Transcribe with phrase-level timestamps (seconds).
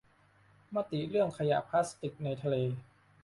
[0.75, 2.55] มติเรื่องขยะพลาสติกในทะเล